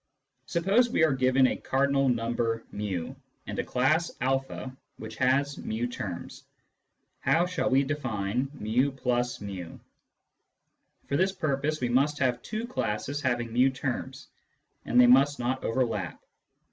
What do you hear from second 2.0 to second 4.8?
number [i, and a class a